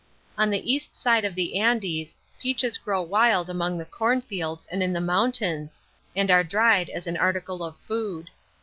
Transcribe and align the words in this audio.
On 0.35 0.49
the 0.49 0.73
east 0.73 0.95
side 0.95 1.23
of 1.23 1.35
the 1.35 1.59
Andes, 1.59 2.15
peaches 2.41 2.79
grow 2.79 3.03
wild 3.03 3.51
among 3.51 3.77
the 3.77 3.85
cornfields 3.85 4.65
and 4.65 4.81
in 4.81 4.93
the 4.93 4.99
mountains, 4.99 5.79
and 6.15 6.31
are 6.31 6.43
dried 6.43 6.89
as 6.89 7.05
an 7.05 7.17
article 7.17 7.63
of 7.63 7.77
food. 7.77 8.31